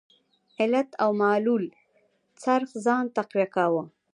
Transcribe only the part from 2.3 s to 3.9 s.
څرخ ځان تقویه کاوه.